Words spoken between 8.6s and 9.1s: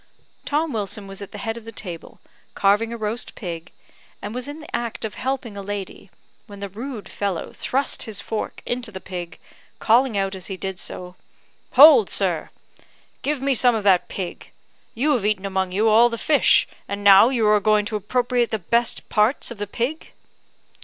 into the